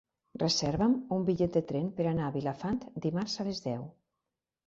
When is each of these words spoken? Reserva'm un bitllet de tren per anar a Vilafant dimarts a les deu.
Reserva'm 0.43 0.93
un 1.17 1.25
bitllet 1.27 1.57
de 1.59 1.63
tren 1.71 1.91
per 1.99 2.07
anar 2.13 2.25
a 2.29 2.33
Vilafant 2.37 2.79
dimarts 3.05 3.39
a 3.43 3.45
les 3.49 3.61
deu. 3.67 3.87